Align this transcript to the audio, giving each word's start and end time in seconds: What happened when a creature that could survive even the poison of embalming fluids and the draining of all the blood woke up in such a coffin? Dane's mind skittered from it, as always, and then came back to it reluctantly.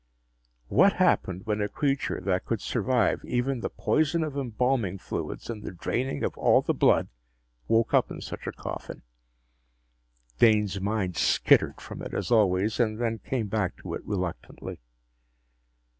What 0.67 0.93
happened 0.93 1.45
when 1.45 1.61
a 1.61 1.69
creature 1.69 2.19
that 2.21 2.43
could 2.43 2.59
survive 2.59 3.21
even 3.23 3.59
the 3.59 3.69
poison 3.69 4.23
of 4.23 4.35
embalming 4.35 4.97
fluids 4.97 5.47
and 5.47 5.61
the 5.61 5.69
draining 5.71 6.23
of 6.23 6.35
all 6.39 6.63
the 6.63 6.73
blood 6.73 7.07
woke 7.67 7.93
up 7.93 8.09
in 8.09 8.19
such 8.19 8.47
a 8.47 8.51
coffin? 8.51 9.03
Dane's 10.39 10.81
mind 10.81 11.17
skittered 11.17 11.79
from 11.79 12.01
it, 12.01 12.15
as 12.15 12.31
always, 12.31 12.79
and 12.79 12.97
then 12.97 13.19
came 13.19 13.45
back 13.47 13.77
to 13.83 13.93
it 13.93 14.03
reluctantly. 14.03 14.79